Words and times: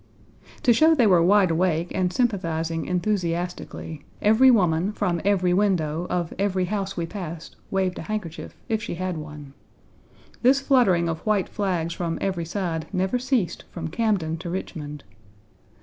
To 0.63 0.73
show 0.73 0.95
they 0.95 1.05
were 1.05 1.21
wide 1.21 1.51
awake 1.51 1.91
and 1.93 2.11
sympathizing 2.11 2.87
enthusiastically, 2.87 4.03
every 4.19 4.49
woman 4.49 4.93
from 4.93 5.21
every 5.23 5.53
window 5.53 6.07
of 6.09 6.33
every 6.39 6.65
house 6.65 6.97
we 6.97 7.05
passed 7.05 7.55
waved 7.69 7.99
a 7.99 8.01
handkerchief, 8.01 8.57
if 8.67 8.81
she 8.81 8.95
had 8.95 9.15
one. 9.15 9.53
This 10.41 10.59
fluttering 10.59 11.07
of 11.07 11.19
white 11.19 11.47
flags 11.49 11.93
from 11.93 12.17
every 12.19 12.45
side 12.45 12.87
never 12.91 13.19
ceased 13.19 13.63
from 13.69 13.89
Camden 13.89 14.37
to 14.37 14.49
Richmond. 14.49 15.03